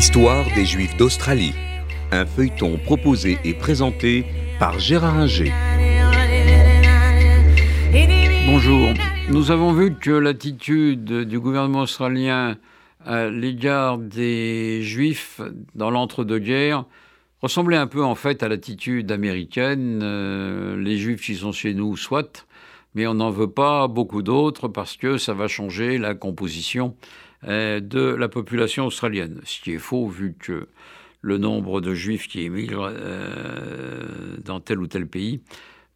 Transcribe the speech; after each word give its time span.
L'histoire 0.00 0.46
des 0.54 0.64
Juifs 0.64 0.96
d'Australie. 0.96 1.52
Un 2.10 2.24
feuilleton 2.24 2.78
proposé 2.78 3.36
et 3.44 3.52
présenté 3.52 4.24
par 4.58 4.78
Gérard 4.78 5.18
Inger. 5.18 5.52
Bonjour. 8.46 8.94
Nous 9.28 9.50
avons 9.50 9.74
vu 9.74 9.94
que 9.94 10.10
l'attitude 10.10 11.04
du 11.04 11.38
gouvernement 11.38 11.80
australien 11.80 12.56
à 13.04 13.26
l'égard 13.26 13.98
des 13.98 14.80
Juifs 14.80 15.42
dans 15.74 15.90
l'entre-deux-guerres 15.90 16.86
ressemblait 17.42 17.76
un 17.76 17.86
peu 17.86 18.02
en 18.02 18.14
fait 18.14 18.42
à 18.42 18.48
l'attitude 18.48 19.12
américaine. 19.12 20.00
Euh, 20.02 20.82
les 20.82 20.96
Juifs 20.96 21.20
qui 21.20 21.34
sont 21.34 21.52
chez 21.52 21.74
nous, 21.74 21.98
soit, 21.98 22.46
mais 22.94 23.06
on 23.06 23.12
n'en 23.12 23.30
veut 23.30 23.50
pas 23.50 23.86
beaucoup 23.86 24.22
d'autres 24.22 24.66
parce 24.66 24.96
que 24.96 25.18
ça 25.18 25.34
va 25.34 25.46
changer 25.46 25.98
la 25.98 26.14
composition 26.14 26.96
de 27.42 28.14
la 28.14 28.28
population 28.28 28.86
australienne. 28.86 29.40
Ce 29.44 29.60
qui 29.60 29.72
est 29.72 29.78
faux 29.78 30.08
vu 30.08 30.34
que 30.38 30.68
le 31.22 31.38
nombre 31.38 31.80
de 31.80 31.94
juifs 31.94 32.28
qui 32.28 32.42
émigrent 32.42 32.90
euh, 32.92 34.36
dans 34.44 34.60
tel 34.60 34.78
ou 34.78 34.86
tel 34.86 35.06
pays 35.06 35.40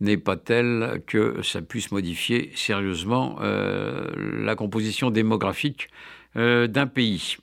n'est 0.00 0.16
pas 0.16 0.36
tel 0.36 1.02
que 1.06 1.42
ça 1.42 1.62
puisse 1.62 1.92
modifier 1.92 2.50
sérieusement 2.54 3.38
euh, 3.40 4.10
la 4.44 4.54
composition 4.54 5.10
démographique 5.10 5.88
d'un 6.36 6.88
pays. 6.88 7.36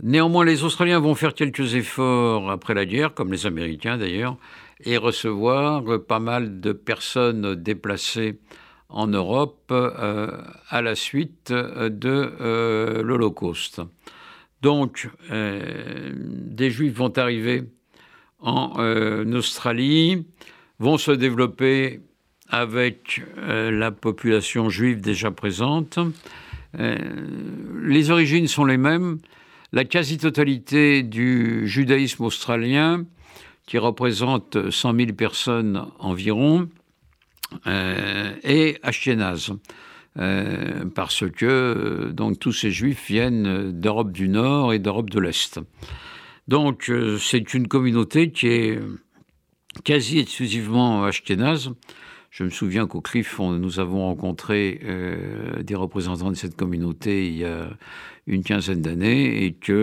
Néanmoins, 0.00 0.44
les 0.44 0.62
Australiens 0.62 1.00
vont 1.00 1.16
faire 1.16 1.34
quelques 1.34 1.74
efforts 1.74 2.52
après 2.52 2.72
la 2.72 2.86
guerre, 2.86 3.14
comme 3.14 3.32
les 3.32 3.46
Américains 3.46 3.98
d'ailleurs, 3.98 4.36
et 4.84 4.96
recevoir 4.96 5.82
pas 6.06 6.20
mal 6.20 6.60
de 6.60 6.72
personnes 6.72 7.56
déplacées 7.56 8.38
en 8.88 9.06
Europe 9.06 9.70
euh, 9.70 10.30
à 10.68 10.82
la 10.82 10.94
suite 10.94 11.52
de 11.52 12.32
euh, 12.40 13.02
l'Holocauste. 13.02 13.82
Donc, 14.62 15.08
euh, 15.30 16.12
des 16.14 16.70
Juifs 16.70 16.94
vont 16.94 17.16
arriver 17.16 17.64
en 18.40 18.72
Australie, 19.32 20.24
vont 20.78 20.96
se 20.96 21.10
développer 21.10 22.00
avec 22.48 23.20
la 23.36 23.90
population 23.90 24.70
juive 24.70 25.00
déjà 25.00 25.32
présente. 25.32 25.98
les 26.78 28.10
origines 28.12 28.46
sont 28.46 28.64
les 28.64 28.76
mêmes. 28.76 29.18
La 29.72 29.84
quasi-totalité 29.84 31.02
du 31.02 31.66
judaïsme 31.66 32.22
australien, 32.22 33.06
qui 33.66 33.76
représente 33.76 34.70
100 34.70 34.94
000 34.94 35.12
personnes 35.14 35.84
environ, 35.98 36.60
euh, 36.62 36.87
et 37.66 38.78
Ashkenaz. 38.82 39.52
Euh, 40.18 40.84
parce 40.94 41.30
que 41.30 41.46
euh, 41.46 42.12
donc 42.12 42.40
tous 42.40 42.52
ces 42.52 42.72
juifs 42.72 43.06
viennent 43.06 43.70
d'Europe 43.70 44.10
du 44.10 44.28
Nord 44.28 44.72
et 44.72 44.80
d'Europe 44.80 45.10
de 45.10 45.20
l'Est. 45.20 45.60
Donc 46.48 46.90
c'est 47.20 47.52
une 47.54 47.68
communauté 47.68 48.30
qui 48.30 48.46
est 48.48 48.80
quasi 49.84 50.18
exclusivement 50.18 51.04
ashkénaze. 51.04 51.70
Je 52.30 52.44
me 52.44 52.48
souviens 52.48 52.86
qu'au 52.86 53.02
CRIF, 53.02 53.38
nous 53.38 53.80
avons 53.80 54.06
rencontré 54.06 54.80
des 55.62 55.74
représentants 55.74 56.30
de 56.30 56.36
cette 56.36 56.56
communauté 56.56 57.28
il 57.28 57.36
y 57.36 57.44
a 57.44 57.68
une 58.26 58.42
quinzaine 58.42 58.80
d'années 58.80 59.44
et 59.44 59.52
qu'ils 59.52 59.76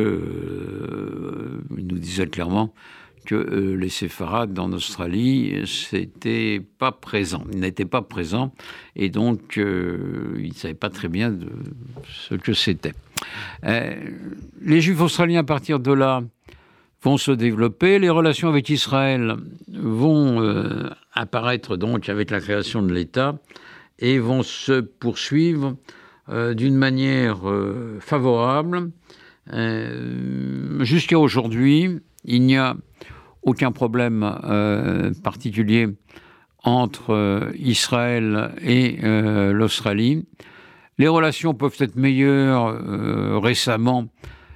nous 1.69 1.99
disaient 1.99 2.25
clairement 2.25 2.73
que 3.25 3.35
euh, 3.35 3.75
les 3.75 3.89
séfarades 3.89 4.57
en 4.57 4.71
Australie, 4.71 5.63
ils 5.91 5.97
n'étaient 5.97 6.61
pas 6.77 6.91
présents, 6.91 8.53
et 8.95 9.09
donc 9.09 9.57
euh, 9.57 10.35
ils 10.37 10.49
ne 10.49 10.53
savaient 10.53 10.73
pas 10.73 10.89
très 10.89 11.07
bien 11.09 11.35
ce 12.07 12.35
que 12.35 12.53
c'était. 12.53 12.93
Euh, 13.65 13.95
les 14.61 14.81
Juifs 14.81 15.01
australiens, 15.01 15.41
à 15.41 15.43
partir 15.43 15.79
de 15.79 15.91
là, 15.91 16.21
vont 17.01 17.17
se 17.17 17.31
développer, 17.31 17.99
les 17.99 18.09
relations 18.09 18.47
avec 18.47 18.69
Israël 18.69 19.35
vont 19.67 20.41
apparaître 21.13 21.77
donc 21.77 22.09
avec 22.09 22.31
la 22.31 22.39
création 22.39 22.81
de 22.81 22.91
l'État 22.91 23.37
et 23.99 24.17
vont 24.17 24.41
se 24.41 24.81
poursuivre 24.81 25.75
d'une 26.27 26.75
manière 26.75 27.41
favorable. 27.99 28.89
Jusqu'à 30.79 31.19
aujourd'hui, 31.19 31.99
il 32.23 32.41
n'y 32.41 32.57
a 32.57 32.75
aucun 33.45 33.71
problème 33.71 34.39
euh, 34.43 35.13
particulier 35.23 35.87
entre 36.63 37.11
euh, 37.11 37.51
Israël 37.57 38.55
et 38.61 38.97
euh, 39.03 39.53
l'Australie. 39.53 40.25
Les 40.97 41.07
relations 41.07 41.53
peuvent 41.53 41.75
être 41.79 41.95
meilleures 41.95 43.41
récemment 43.41 44.07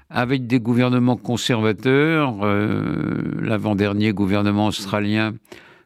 avec 0.10 0.48
des 0.48 0.62
gouvernements 0.62 1.18
conservateurs. 1.18 2.46
L'avant-dernier 3.42 4.14
gouvernement 4.14 4.68
australien 4.68 5.34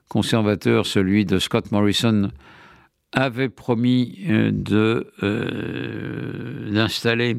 conservateur, 0.09 0.86
celui 0.86 1.25
de 1.25 1.40
Scott 1.40 1.72
Morrison, 1.72 2.30
avait 3.13 3.50
promis 3.50 4.24
d'installer 6.69 7.38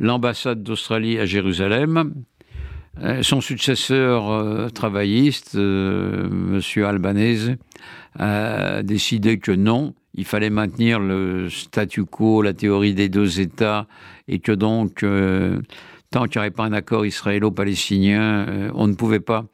l'ambassade 0.00 0.64
d'Australie 0.64 1.20
à 1.20 1.26
Jérusalem. 1.26 2.24
Euh, 2.98 3.22
son 3.22 3.40
successeur 3.40 4.30
euh, 4.30 4.68
travailliste, 4.68 5.54
euh, 5.54 6.60
M. 6.76 6.84
Albanese, 6.84 7.56
a 8.18 8.82
décidé 8.82 9.38
que 9.38 9.52
non, 9.52 9.94
il 10.14 10.24
fallait 10.24 10.50
maintenir 10.50 10.98
le 10.98 11.48
statu 11.48 12.04
quo, 12.04 12.42
la 12.42 12.52
théorie 12.52 12.94
des 12.94 13.08
deux 13.08 13.40
États, 13.40 13.86
et 14.26 14.40
que 14.40 14.50
donc, 14.52 15.04
tant 16.10 16.24
qu'il 16.24 16.32
n'y 16.32 16.38
aurait 16.38 16.50
pas 16.50 16.64
un 16.64 16.72
accord 16.72 17.06
israélo-palestinien, 17.06 18.70
on 18.74 18.88
ne 18.88 18.94
pouvait 18.94 19.20
pas 19.20 19.46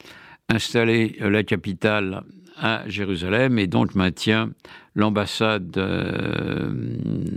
installer 0.48 1.16
la 1.20 1.42
capitale 1.42 2.22
à 2.56 2.88
Jérusalem, 2.88 3.58
et 3.58 3.66
donc 3.66 3.94
maintient 3.94 4.50
l'ambassade 4.94 5.70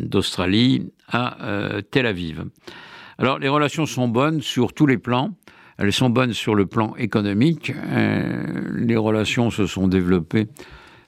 d'Australie 0.05 0.89
à 1.09 1.81
Tel 1.91 2.05
Aviv. 2.05 2.45
Alors, 3.17 3.39
les 3.39 3.49
relations 3.49 3.85
sont 3.85 4.07
bonnes 4.07 4.41
sur 4.41 4.71
tous 4.71 4.87
les 4.87 4.97
plans. 4.97 5.35
Elles 5.79 5.93
sont 5.93 6.09
bonnes 6.09 6.33
sur 6.33 6.55
le 6.55 6.65
plan 6.65 6.93
économique. 6.97 7.71
Euh, 7.73 8.43
les 8.75 8.97
relations 8.97 9.49
se 9.49 9.65
sont 9.65 9.87
développées 9.87 10.47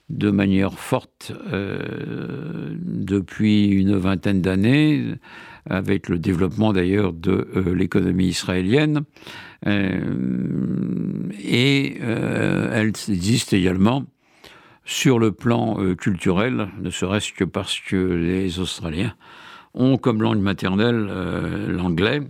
de 0.08 0.30
manière 0.30 0.72
forte 0.72 1.32
euh, 1.52 2.74
depuis 2.80 3.66
une 3.66 3.96
vingtaine 3.96 4.40
d'années, 4.40 5.14
avec 5.68 6.08
le 6.08 6.18
développement 6.18 6.72
d'ailleurs 6.72 7.12
de 7.12 7.48
euh, 7.54 7.74
l'économie 7.74 8.28
israélienne. 8.28 9.02
et 9.66 11.98
elles 12.00 12.92
existent 13.08 13.56
également 13.56 14.04
sur 14.84 15.18
le 15.18 15.32
plan 15.32 15.76
culturel, 15.94 16.68
ne 16.80 16.90
serait-ce 16.90 17.32
que 17.32 17.44
parce 17.44 17.78
que 17.78 17.96
les 17.96 18.58
Australiens 18.58 19.14
ont 19.74 19.98
comme 19.98 20.20
langue 20.20 20.40
maternelle 20.40 21.08
l'anglais, 21.68 22.22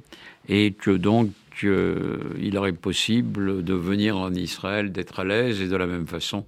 et 0.49 0.73
que 0.73 0.91
donc 0.91 1.31
qu'il 1.59 2.57
aurait 2.57 2.73
possible 2.73 3.65
de 3.65 3.75
venir 3.75 4.17
en 4.17 4.33
Israël, 4.33 4.93
d'être 4.93 5.21
à 5.21 5.25
l'aise, 5.25 5.61
et 5.61 5.69
de 5.69 5.77
la 5.77 5.87
même 5.87 6.07
façon, 6.07 6.47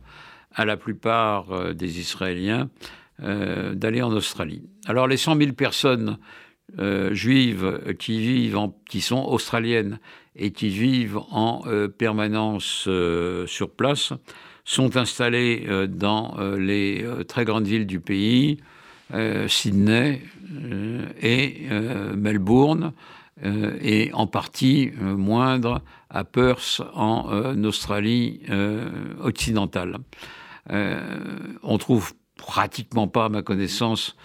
à 0.54 0.64
la 0.64 0.76
plupart 0.76 1.50
euh, 1.50 1.72
des 1.72 2.00
Israéliens, 2.00 2.70
euh, 3.22 3.74
d'aller 3.74 4.02
en 4.02 4.12
Australie. 4.12 4.62
Alors 4.86 5.06
les 5.06 5.16
100 5.16 5.36
000 5.36 5.52
personnes 5.52 6.18
euh, 6.78 7.14
juives 7.14 7.94
qui 7.98 8.18
vivent, 8.18 8.58
qui 8.88 9.00
sont 9.00 9.24
australiennes 9.24 9.98
et 10.36 10.50
qui 10.50 10.68
vivent 10.68 11.18
en 11.30 11.62
permanence 11.96 12.88
sur 13.46 13.70
place, 13.70 14.12
sont 14.64 14.96
installées 14.96 15.64
dans 15.88 16.36
les 16.58 17.06
très 17.28 17.44
grandes 17.44 17.68
villes 17.68 17.86
du 17.86 18.00
pays, 18.00 18.56
Sydney 19.46 20.22
et 21.22 21.68
Melbourne, 22.16 22.92
euh, 23.42 23.76
et 23.80 24.12
en 24.12 24.28
partie 24.28 24.92
euh, 25.02 25.16
moindre 25.16 25.82
à 26.08 26.22
Perth 26.22 26.80
en 26.94 27.32
euh, 27.32 27.64
Australie 27.64 28.40
occidentale. 29.20 29.98
on 30.70 31.78
trouve 31.78 32.14
pratiquement 32.36 33.08
pas, 33.08 33.26
à 33.26 33.28
ma 33.28 33.42
connaissance, 33.42 34.16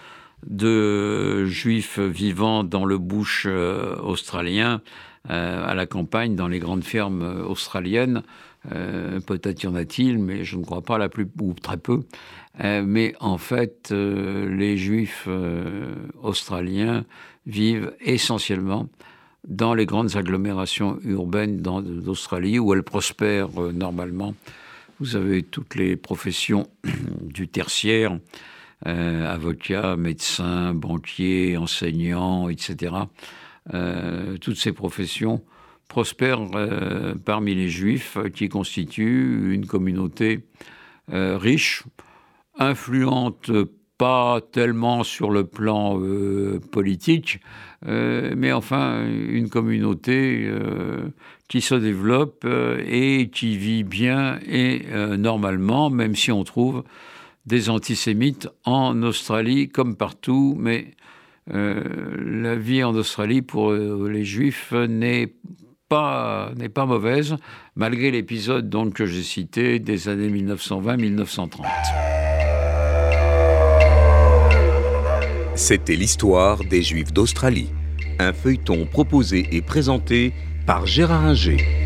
de 0.46 1.44
juifs 1.46 1.98
vivant 1.98 2.64
dans 2.64 2.84
le 2.84 2.98
bush 2.98 3.46
australien, 3.46 4.80
à 5.28 5.74
la 5.74 5.86
campagne, 5.86 6.34
dans 6.34 6.48
les 6.48 6.58
grandes 6.58 6.84
fermes 6.84 7.44
australiennes. 7.46 8.22
Peut-être 8.68 9.62
y 9.62 9.66
en 9.66 9.74
a-t-il, 9.74 10.18
mais 10.18 10.44
je 10.44 10.56
ne 10.56 10.64
crois 10.64 10.82
pas 10.82 10.98
la 10.98 11.08
plus 11.08 11.26
ou 11.40 11.54
très 11.54 11.78
peu. 11.78 12.02
mais 12.62 13.14
en 13.18 13.38
fait, 13.38 13.90
les 13.90 14.76
juifs 14.76 15.26
australiens 16.22 17.04
vivent 17.46 17.92
essentiellement 18.00 18.88
dans 19.46 19.74
les 19.74 19.86
grandes 19.86 20.16
agglomérations 20.16 20.98
urbaines 21.04 21.60
d'Australie 21.62 22.58
où 22.58 22.74
elles 22.74 22.82
prospèrent 22.82 23.62
euh, 23.62 23.72
normalement. 23.72 24.34
Vous 24.98 25.16
avez 25.16 25.42
toutes 25.42 25.76
les 25.76 25.96
professions 25.96 26.68
du 27.22 27.48
tertiaire, 27.48 28.18
euh, 28.86 29.26
avocats, 29.32 29.96
médecins, 29.96 30.74
banquiers, 30.74 31.56
enseignants, 31.56 32.48
etc. 32.48 32.94
Euh, 33.72 34.36
toutes 34.38 34.56
ces 34.56 34.72
professions 34.72 35.42
prospère 35.90 36.40
parmi 37.24 37.54
les 37.54 37.68
juifs 37.68 38.16
qui 38.32 38.48
constituent 38.48 39.52
une 39.52 39.66
communauté 39.66 40.46
riche, 41.12 41.82
influente 42.56 43.50
pas 43.98 44.40
tellement 44.52 45.02
sur 45.02 45.30
le 45.30 45.44
plan 45.44 46.00
politique, 46.70 47.40
mais 47.84 48.52
enfin 48.52 49.04
une 49.04 49.50
communauté 49.50 50.48
qui 51.48 51.60
se 51.60 51.74
développe 51.74 52.46
et 52.86 53.28
qui 53.30 53.58
vit 53.58 53.82
bien 53.82 54.38
et 54.48 54.86
normalement, 55.18 55.90
même 55.90 56.14
si 56.14 56.30
on 56.30 56.44
trouve 56.44 56.84
des 57.46 57.68
antisémites 57.68 58.48
en 58.64 59.02
Australie 59.02 59.68
comme 59.68 59.96
partout, 59.96 60.56
mais 60.58 60.94
euh, 61.52 61.82
la 62.18 62.54
vie 62.54 62.84
en 62.84 62.94
Australie 62.94 63.42
pour 63.42 63.72
euh, 63.72 64.08
les 64.08 64.24
juifs 64.24 64.72
n'est 64.72 65.32
n'est 65.90 66.68
pas 66.68 66.86
mauvaise, 66.86 67.34
malgré 67.74 68.12
l'épisode 68.12 68.70
que 68.94 69.06
j'ai 69.06 69.24
cité 69.24 69.80
des 69.80 70.08
années 70.08 70.28
1920-1930. 70.28 71.64
C'était 75.56 75.96
l'histoire 75.96 76.58
des 76.58 76.82
Juifs 76.82 77.12
d'Australie, 77.12 77.70
un 78.20 78.32
feuilleton 78.32 78.86
proposé 78.86 79.48
et 79.50 79.62
présenté 79.62 80.32
par 80.64 80.86
Gérard 80.86 81.24
Inger. 81.24 81.79